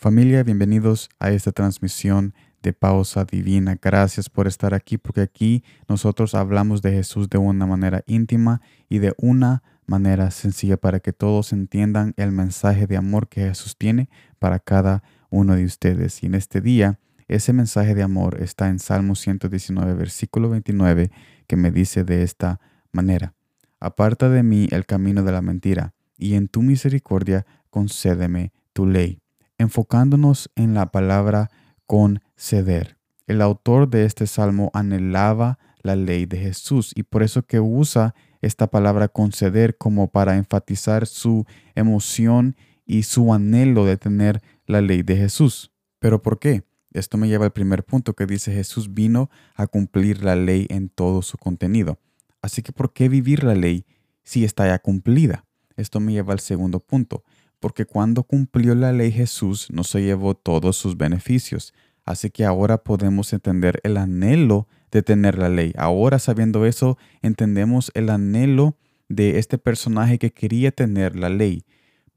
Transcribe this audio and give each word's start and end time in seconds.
Familia, 0.00 0.44
bienvenidos 0.44 1.10
a 1.18 1.32
esta 1.32 1.50
transmisión 1.50 2.32
de 2.62 2.72
pausa 2.72 3.24
divina. 3.24 3.76
Gracias 3.82 4.30
por 4.30 4.46
estar 4.46 4.72
aquí 4.72 4.96
porque 4.96 5.22
aquí 5.22 5.64
nosotros 5.88 6.36
hablamos 6.36 6.82
de 6.82 6.92
Jesús 6.92 7.28
de 7.28 7.38
una 7.38 7.66
manera 7.66 8.04
íntima 8.06 8.60
y 8.88 8.98
de 8.98 9.12
una 9.18 9.64
manera 9.86 10.30
sencilla 10.30 10.76
para 10.76 11.00
que 11.00 11.12
todos 11.12 11.52
entiendan 11.52 12.14
el 12.16 12.30
mensaje 12.30 12.86
de 12.86 12.96
amor 12.96 13.28
que 13.28 13.40
Jesús 13.40 13.76
tiene 13.76 14.08
para 14.38 14.60
cada 14.60 15.02
uno 15.30 15.56
de 15.56 15.64
ustedes. 15.64 16.22
Y 16.22 16.26
en 16.26 16.36
este 16.36 16.60
día, 16.60 17.00
ese 17.26 17.52
mensaje 17.52 17.96
de 17.96 18.04
amor 18.04 18.40
está 18.40 18.68
en 18.68 18.78
Salmo 18.78 19.16
119, 19.16 19.94
versículo 19.94 20.48
29, 20.48 21.10
que 21.48 21.56
me 21.56 21.72
dice 21.72 22.04
de 22.04 22.22
esta 22.22 22.60
manera, 22.92 23.34
Aparta 23.80 24.28
de 24.28 24.44
mí 24.44 24.68
el 24.70 24.86
camino 24.86 25.24
de 25.24 25.32
la 25.32 25.42
mentira, 25.42 25.92
y 26.16 26.34
en 26.34 26.46
tu 26.46 26.62
misericordia 26.62 27.46
concédeme 27.70 28.52
tu 28.72 28.86
ley 28.86 29.22
enfocándonos 29.58 30.50
en 30.54 30.74
la 30.74 30.90
palabra 30.90 31.50
conceder. 31.86 32.96
El 33.26 33.42
autor 33.42 33.90
de 33.90 34.04
este 34.04 34.26
salmo 34.26 34.70
anhelaba 34.72 35.58
la 35.82 35.96
ley 35.96 36.26
de 36.26 36.38
Jesús 36.38 36.92
y 36.94 37.02
por 37.02 37.22
eso 37.22 37.42
que 37.42 37.60
usa 37.60 38.14
esta 38.40 38.68
palabra 38.68 39.08
conceder 39.08 39.76
como 39.76 40.08
para 40.08 40.36
enfatizar 40.36 41.06
su 41.06 41.44
emoción 41.74 42.56
y 42.86 43.02
su 43.02 43.34
anhelo 43.34 43.84
de 43.84 43.96
tener 43.96 44.42
la 44.66 44.80
ley 44.80 45.02
de 45.02 45.16
Jesús. 45.16 45.72
¿Pero 45.98 46.22
por 46.22 46.38
qué? 46.38 46.62
Esto 46.92 47.18
me 47.18 47.28
lleva 47.28 47.44
al 47.44 47.52
primer 47.52 47.84
punto 47.84 48.14
que 48.14 48.26
dice 48.26 48.52
Jesús 48.52 48.94
vino 48.94 49.28
a 49.54 49.66
cumplir 49.66 50.24
la 50.24 50.36
ley 50.36 50.66
en 50.70 50.88
todo 50.88 51.22
su 51.22 51.36
contenido. 51.36 51.98
Así 52.40 52.62
que 52.62 52.72
¿por 52.72 52.92
qué 52.92 53.08
vivir 53.08 53.44
la 53.44 53.54
ley 53.54 53.84
si 54.22 54.44
está 54.44 54.66
ya 54.66 54.78
cumplida? 54.78 55.44
Esto 55.76 56.00
me 56.00 56.12
lleva 56.12 56.32
al 56.32 56.40
segundo 56.40 56.80
punto 56.80 57.24
porque 57.60 57.84
cuando 57.84 58.22
cumplió 58.22 58.74
la 58.74 58.92
ley 58.92 59.10
Jesús 59.10 59.68
no 59.70 59.84
se 59.84 60.02
llevó 60.02 60.34
todos 60.34 60.76
sus 60.76 60.96
beneficios. 60.96 61.74
Así 62.04 62.30
que 62.30 62.44
ahora 62.44 62.84
podemos 62.84 63.32
entender 63.32 63.80
el 63.82 63.96
anhelo 63.96 64.68
de 64.90 65.02
tener 65.02 65.36
la 65.36 65.48
ley. 65.48 65.72
Ahora 65.76 66.18
sabiendo 66.18 66.64
eso, 66.64 66.96
entendemos 67.20 67.90
el 67.94 68.08
anhelo 68.10 68.76
de 69.08 69.38
este 69.38 69.58
personaje 69.58 70.18
que 70.18 70.30
quería 70.30 70.70
tener 70.70 71.16
la 71.16 71.28
ley. 71.28 71.64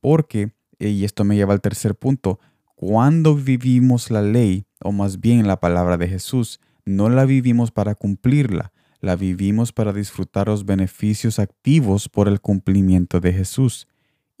Porque, 0.00 0.52
y 0.78 1.04
esto 1.04 1.24
me 1.24 1.36
lleva 1.36 1.54
al 1.54 1.60
tercer 1.60 1.96
punto, 1.96 2.38
cuando 2.76 3.34
vivimos 3.34 4.10
la 4.10 4.22
ley, 4.22 4.64
o 4.80 4.92
más 4.92 5.20
bien 5.20 5.46
la 5.46 5.58
palabra 5.60 5.96
de 5.96 6.08
Jesús, 6.08 6.60
no 6.84 7.08
la 7.08 7.24
vivimos 7.24 7.70
para 7.70 7.94
cumplirla, 7.94 8.72
la 9.00 9.16
vivimos 9.16 9.72
para 9.72 9.92
disfrutar 9.92 10.48
los 10.48 10.64
beneficios 10.64 11.38
activos 11.38 12.08
por 12.08 12.28
el 12.28 12.40
cumplimiento 12.40 13.20
de 13.20 13.32
Jesús 13.32 13.88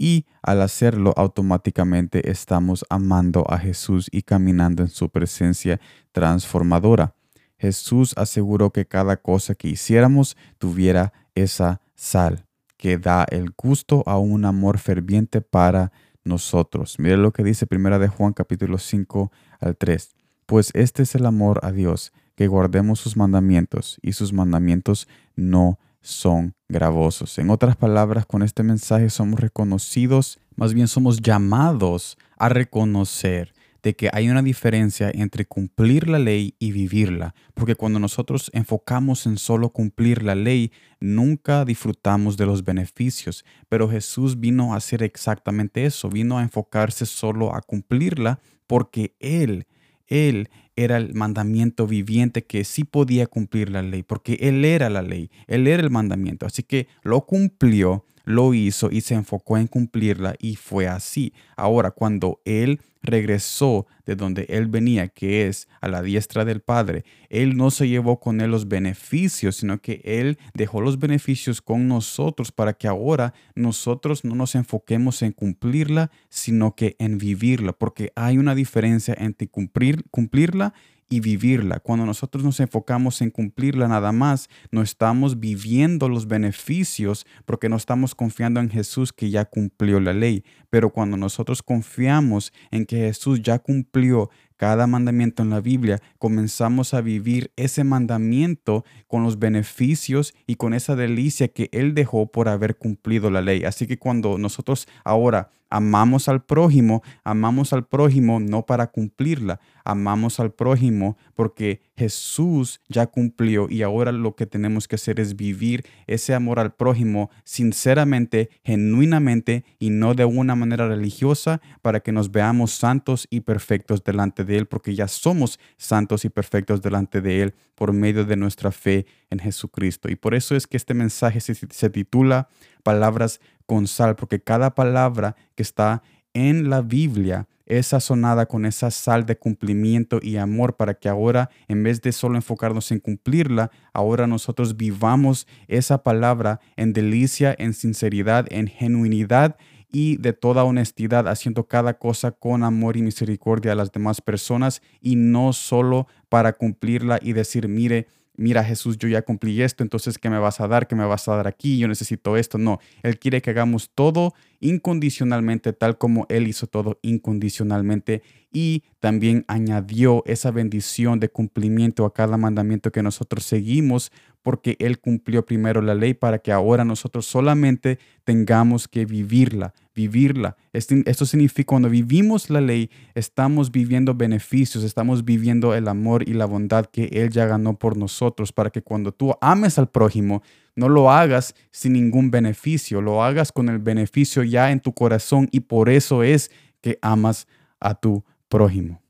y 0.00 0.24
al 0.42 0.62
hacerlo 0.62 1.12
automáticamente 1.16 2.30
estamos 2.30 2.84
amando 2.88 3.44
a 3.48 3.58
Jesús 3.58 4.08
y 4.10 4.22
caminando 4.22 4.82
en 4.82 4.88
su 4.88 5.10
presencia 5.10 5.78
transformadora. 6.10 7.14
Jesús 7.58 8.14
aseguró 8.16 8.70
que 8.70 8.86
cada 8.86 9.18
cosa 9.18 9.54
que 9.54 9.68
hiciéramos 9.68 10.36
tuviera 10.58 11.12
esa 11.34 11.82
sal 11.94 12.46
que 12.78 12.96
da 12.96 13.26
el 13.30 13.52
gusto 13.54 14.02
a 14.06 14.16
un 14.16 14.46
amor 14.46 14.78
ferviente 14.78 15.42
para 15.42 15.92
nosotros. 16.24 16.98
Mire 16.98 17.18
lo 17.18 17.30
que 17.30 17.44
dice 17.44 17.66
Primera 17.66 17.98
de 17.98 18.08
Juan 18.08 18.32
capítulo 18.32 18.78
5 18.78 19.30
al 19.60 19.76
3. 19.76 20.14
Pues 20.46 20.70
este 20.72 21.02
es 21.02 21.14
el 21.14 21.26
amor 21.26 21.60
a 21.62 21.72
Dios, 21.72 22.14
que 22.36 22.46
guardemos 22.46 22.98
sus 22.98 23.18
mandamientos 23.18 23.98
y 24.00 24.12
sus 24.12 24.32
mandamientos 24.32 25.08
no 25.36 25.78
son 26.00 26.54
gravosos. 26.68 27.38
En 27.38 27.50
otras 27.50 27.76
palabras, 27.76 28.26
con 28.26 28.42
este 28.42 28.62
mensaje 28.62 29.10
somos 29.10 29.40
reconocidos, 29.40 30.38
más 30.56 30.74
bien 30.74 30.88
somos 30.88 31.20
llamados 31.20 32.16
a 32.38 32.48
reconocer 32.48 33.52
de 33.82 33.96
que 33.96 34.10
hay 34.12 34.28
una 34.28 34.42
diferencia 34.42 35.10
entre 35.12 35.46
cumplir 35.46 36.08
la 36.08 36.18
ley 36.18 36.54
y 36.58 36.72
vivirla, 36.72 37.34
porque 37.54 37.74
cuando 37.74 37.98
nosotros 37.98 38.50
enfocamos 38.52 39.26
en 39.26 39.38
solo 39.38 39.70
cumplir 39.70 40.22
la 40.22 40.34
ley, 40.34 40.72
nunca 41.00 41.64
disfrutamos 41.64 42.36
de 42.36 42.46
los 42.46 42.64
beneficios, 42.64 43.44
pero 43.68 43.88
Jesús 43.88 44.38
vino 44.38 44.74
a 44.74 44.76
hacer 44.76 45.02
exactamente 45.02 45.86
eso, 45.86 46.10
vino 46.10 46.38
a 46.38 46.42
enfocarse 46.42 47.06
solo 47.06 47.54
a 47.54 47.62
cumplirla 47.62 48.40
porque 48.66 49.16
Él, 49.18 49.66
Él 50.06 50.50
era 50.84 50.96
el 50.96 51.14
mandamiento 51.14 51.86
viviente 51.86 52.44
que 52.44 52.64
sí 52.64 52.84
podía 52.84 53.26
cumplir 53.26 53.70
la 53.70 53.82
ley, 53.82 54.02
porque 54.02 54.34
Él 54.40 54.64
era 54.64 54.90
la 54.90 55.02
ley, 55.02 55.30
Él 55.46 55.66
era 55.66 55.82
el 55.82 55.90
mandamiento. 55.90 56.46
Así 56.46 56.62
que 56.62 56.88
lo 57.02 57.22
cumplió, 57.26 58.06
lo 58.24 58.54
hizo 58.54 58.90
y 58.90 59.00
se 59.00 59.14
enfocó 59.14 59.58
en 59.58 59.66
cumplirla 59.66 60.34
y 60.38 60.56
fue 60.56 60.88
así. 60.88 61.32
Ahora, 61.56 61.90
cuando 61.90 62.40
Él 62.44 62.80
regresó 63.02 63.86
de 64.06 64.16
donde 64.16 64.46
Él 64.48 64.66
venía, 64.66 65.08
que 65.08 65.46
es 65.46 65.68
a 65.80 65.88
la 65.88 66.02
diestra 66.02 66.44
del 66.44 66.60
Padre, 66.60 67.04
Él 67.28 67.56
no 67.56 67.70
se 67.70 67.88
llevó 67.88 68.20
con 68.20 68.40
Él 68.40 68.50
los 68.50 68.68
beneficios, 68.68 69.56
sino 69.56 69.80
que 69.80 70.00
Él 70.04 70.38
dejó 70.54 70.80
los 70.80 70.98
beneficios 70.98 71.62
con 71.62 71.88
nosotros 71.88 72.52
para 72.52 72.72
que 72.72 72.88
ahora 72.88 73.34
nosotros 73.54 74.24
no 74.24 74.34
nos 74.34 74.54
enfoquemos 74.54 75.22
en 75.22 75.32
cumplirla, 75.32 76.10
sino 76.28 76.74
que 76.74 76.96
en 76.98 77.18
vivirla, 77.18 77.72
porque 77.72 78.12
hay 78.16 78.38
una 78.38 78.54
diferencia 78.54 79.14
entre 79.18 79.48
cumplir, 79.48 80.04
cumplirla 80.10 80.74
y 81.10 81.20
vivirla. 81.20 81.80
Cuando 81.80 82.06
nosotros 82.06 82.44
nos 82.44 82.60
enfocamos 82.60 83.20
en 83.20 83.30
cumplirla 83.30 83.88
nada 83.88 84.12
más, 84.12 84.48
no 84.70 84.80
estamos 84.80 85.40
viviendo 85.40 86.08
los 86.08 86.28
beneficios 86.28 87.26
porque 87.44 87.68
no 87.68 87.76
estamos 87.76 88.14
confiando 88.14 88.60
en 88.60 88.70
Jesús 88.70 89.12
que 89.12 89.28
ya 89.28 89.44
cumplió 89.44 90.00
la 90.00 90.14
ley. 90.14 90.44
Pero 90.70 90.90
cuando 90.90 91.16
nosotros 91.16 91.62
confiamos 91.62 92.52
en 92.70 92.86
que 92.86 92.96
Jesús 92.96 93.42
ya 93.42 93.58
cumplió 93.58 94.30
cada 94.60 94.86
mandamiento 94.86 95.42
en 95.42 95.48
la 95.48 95.62
Biblia, 95.62 96.02
comenzamos 96.18 96.92
a 96.92 97.00
vivir 97.00 97.50
ese 97.56 97.82
mandamiento 97.82 98.84
con 99.06 99.22
los 99.22 99.38
beneficios 99.38 100.34
y 100.46 100.56
con 100.56 100.74
esa 100.74 100.96
delicia 100.96 101.48
que 101.48 101.70
Él 101.72 101.94
dejó 101.94 102.30
por 102.30 102.46
haber 102.46 102.76
cumplido 102.76 103.30
la 103.30 103.40
ley. 103.40 103.64
Así 103.64 103.86
que 103.86 103.98
cuando 103.98 104.36
nosotros 104.36 104.86
ahora 105.02 105.48
amamos 105.70 106.28
al 106.28 106.42
prójimo, 106.44 107.02
amamos 107.24 107.72
al 107.72 107.86
prójimo 107.86 108.40
no 108.40 108.66
para 108.66 108.88
cumplirla, 108.88 109.60
amamos 109.84 110.40
al 110.40 110.52
prójimo 110.52 111.16
porque 111.34 111.80
Jesús 111.96 112.80
ya 112.88 113.06
cumplió 113.06 113.68
y 113.70 113.82
ahora 113.82 114.12
lo 114.12 114.34
que 114.34 114.46
tenemos 114.46 114.88
que 114.88 114.96
hacer 114.96 115.20
es 115.20 115.36
vivir 115.36 115.86
ese 116.06 116.34
amor 116.34 116.58
al 116.58 116.74
prójimo 116.74 117.30
sinceramente, 117.44 118.50
genuinamente 118.64 119.64
y 119.78 119.90
no 119.90 120.14
de 120.14 120.24
una 120.24 120.56
manera 120.56 120.88
religiosa 120.88 121.60
para 121.82 122.00
que 122.00 122.12
nos 122.12 122.32
veamos 122.32 122.72
santos 122.72 123.26
y 123.30 123.40
perfectos 123.40 124.02
delante 124.02 124.44
de 124.44 124.49
Él, 124.56 124.66
porque 124.66 124.94
ya 124.94 125.08
somos 125.08 125.58
santos 125.76 126.24
y 126.24 126.28
perfectos 126.28 126.82
delante 126.82 127.20
de 127.20 127.42
Él 127.42 127.54
por 127.74 127.92
medio 127.92 128.24
de 128.24 128.36
nuestra 128.36 128.72
fe 128.72 129.06
en 129.30 129.38
Jesucristo. 129.38 130.10
Y 130.10 130.16
por 130.16 130.34
eso 130.34 130.56
es 130.56 130.66
que 130.66 130.76
este 130.76 130.94
mensaje 130.94 131.40
se, 131.40 131.54
se 131.54 131.90
titula 131.90 132.48
Palabras 132.82 133.40
con 133.66 133.86
sal, 133.86 134.16
porque 134.16 134.42
cada 134.42 134.74
palabra 134.74 135.36
que 135.54 135.62
está 135.62 136.02
en 136.34 136.70
la 136.70 136.80
Biblia 136.80 137.46
es 137.70 137.88
sazonada 137.88 138.46
con 138.46 138.66
esa 138.66 138.90
sal 138.90 139.26
de 139.26 139.38
cumplimiento 139.38 140.18
y 140.20 140.36
amor 140.38 140.76
para 140.76 140.94
que 140.94 141.08
ahora, 141.08 141.50
en 141.68 141.84
vez 141.84 142.02
de 142.02 142.10
solo 142.10 142.34
enfocarnos 142.34 142.90
en 142.90 142.98
cumplirla, 142.98 143.70
ahora 143.92 144.26
nosotros 144.26 144.76
vivamos 144.76 145.46
esa 145.68 146.02
palabra 146.02 146.60
en 146.76 146.92
delicia, 146.92 147.54
en 147.56 147.72
sinceridad, 147.72 148.46
en 148.50 148.66
genuinidad 148.66 149.56
y 149.92 150.16
de 150.18 150.32
toda 150.32 150.64
honestidad, 150.64 151.28
haciendo 151.28 151.66
cada 151.66 151.98
cosa 151.98 152.32
con 152.32 152.64
amor 152.64 152.96
y 152.96 153.02
misericordia 153.02 153.72
a 153.72 153.76
las 153.76 153.92
demás 153.92 154.20
personas 154.20 154.82
y 155.00 155.16
no 155.16 155.52
solo 155.52 156.06
para 156.28 156.52
cumplirla 156.52 157.18
y 157.22 157.32
decir, 157.32 157.68
mire, 157.68 158.06
mira 158.40 158.64
Jesús, 158.64 158.96
yo 158.96 159.06
ya 159.06 159.22
cumplí 159.22 159.60
esto, 159.60 159.82
entonces 159.82 160.18
¿qué 160.18 160.30
me 160.30 160.38
vas 160.38 160.60
a 160.60 160.66
dar? 160.68 160.88
¿Qué 160.88 160.96
me 160.96 161.04
vas 161.04 161.28
a 161.28 161.36
dar 161.36 161.46
aquí? 161.46 161.78
Yo 161.78 161.88
necesito 161.88 162.36
esto. 162.38 162.56
No, 162.56 162.78
Él 163.02 163.18
quiere 163.18 163.42
que 163.42 163.50
hagamos 163.50 163.90
todo 163.94 164.32
incondicionalmente, 164.60 165.72
tal 165.74 165.98
como 165.98 166.26
Él 166.30 166.48
hizo 166.48 166.66
todo 166.66 166.98
incondicionalmente 167.02 168.22
y 168.50 168.82
también 168.98 169.44
añadió 169.46 170.22
esa 170.26 170.50
bendición 170.50 171.20
de 171.20 171.28
cumplimiento 171.28 172.04
a 172.06 172.14
cada 172.14 172.38
mandamiento 172.38 172.90
que 172.90 173.02
nosotros 173.02 173.44
seguimos 173.44 174.10
porque 174.42 174.76
Él 174.78 175.00
cumplió 175.00 175.44
primero 175.44 175.82
la 175.82 175.94
ley 175.94 176.14
para 176.14 176.38
que 176.38 176.52
ahora 176.52 176.84
nosotros 176.84 177.26
solamente 177.26 177.98
tengamos 178.24 178.88
que 178.88 179.04
vivirla, 179.04 179.74
vivirla. 179.94 180.56
Esto 180.72 181.26
significa 181.26 181.68
cuando 181.68 181.90
vivimos 181.90 182.50
la 182.50 182.60
ley, 182.60 182.90
estamos 183.14 183.70
viviendo 183.70 184.14
beneficios, 184.14 184.84
estamos 184.84 185.24
viviendo 185.24 185.74
el 185.74 185.88
amor 185.88 186.28
y 186.28 186.32
la 186.32 186.46
bondad 186.46 186.86
que 186.86 187.04
Él 187.12 187.30
ya 187.30 187.46
ganó 187.46 187.78
por 187.78 187.96
nosotros, 187.96 188.52
para 188.52 188.70
que 188.70 188.82
cuando 188.82 189.12
tú 189.12 189.34
ames 189.40 189.78
al 189.78 189.88
prójimo, 189.88 190.42
no 190.74 190.88
lo 190.88 191.10
hagas 191.10 191.54
sin 191.70 191.92
ningún 191.92 192.30
beneficio, 192.30 193.02
lo 193.02 193.22
hagas 193.22 193.52
con 193.52 193.68
el 193.68 193.78
beneficio 193.78 194.42
ya 194.42 194.70
en 194.70 194.80
tu 194.80 194.94
corazón 194.94 195.48
y 195.50 195.60
por 195.60 195.90
eso 195.90 196.22
es 196.22 196.50
que 196.80 196.98
amas 197.02 197.46
a 197.80 197.94
tu 197.94 198.24
prójimo. 198.48 199.02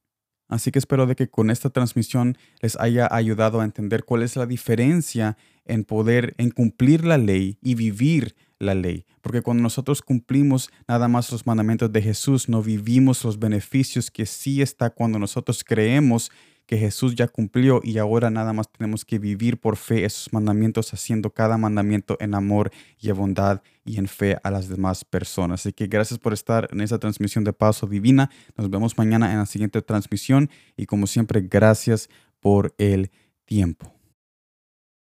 Así 0.51 0.73
que 0.73 0.81
espero 0.81 1.07
de 1.07 1.17
que 1.17 1.31
con 1.31 1.49
esta 1.49 1.71
transmisión 1.71 2.37
les 2.61 2.79
haya 2.79 3.09
ayudado 3.11 3.61
a 3.61 3.65
entender 3.65 4.05
cuál 4.05 4.23
es 4.23 4.37
la 4.37 4.47
diferencia 4.47 5.39
en 5.65 5.85
poder, 5.85 6.35
en 6.39 6.51
cumplir 6.51 7.05
la 7.05 7.19
ley 7.19 7.57
y 7.63 7.77
vivir 7.77 8.35
la 8.59 8.75
ley. 8.75 9.07
Porque 9.23 9.43
cuando 9.43 9.63
nosotros 9.63 10.03
cumplimos 10.03 10.71
nada 10.89 11.07
más 11.07 11.31
los 11.31 11.47
mandamientos 11.47 11.93
de 11.93 12.03
Jesús, 12.03 12.49
no 12.49 12.63
vivimos 12.63 13.25
los 13.25 13.39
beneficios 13.39 14.11
que 14.11 14.27
sí 14.27 14.61
está 14.61 14.91
cuando 14.91 15.19
nosotros 15.19 15.63
creemos 15.63 16.31
que 16.71 16.79
Jesús 16.79 17.17
ya 17.17 17.27
cumplió 17.27 17.81
y 17.83 17.99
ahora 17.99 18.31
nada 18.31 18.53
más 18.53 18.71
tenemos 18.71 19.05
que 19.05 19.19
vivir 19.19 19.59
por 19.59 19.77
fe 19.77 20.05
esos 20.05 20.33
mandamientos, 20.33 20.95
haciendo 20.95 21.31
cada 21.31 21.59
mandamiento 21.59 22.17
en 22.21 22.33
amor 22.33 22.71
y 23.01 23.11
en 23.11 23.17
bondad 23.17 23.61
y 23.85 23.99
en 23.99 24.07
fe 24.07 24.39
a 24.45 24.53
las 24.53 24.69
demás 24.69 25.05
personas. 25.05 25.63
Así 25.63 25.73
que 25.73 25.89
gracias 25.89 26.21
por 26.21 26.33
estar 26.33 26.69
en 26.71 26.81
esta 26.81 27.01
transmisión 27.01 27.43
de 27.43 27.53
Paso 27.53 27.89
Divina. 27.89 28.31
Nos 28.57 28.71
vemos 28.71 28.97
mañana 28.97 29.33
en 29.33 29.39
la 29.39 29.47
siguiente 29.47 29.83
transmisión 29.83 30.49
y 30.77 30.87
como 30.87 31.09
siempre, 31.09 31.41
gracias 31.41 32.09
por 32.39 32.73
el 32.79 33.11
tiempo. 33.47 34.00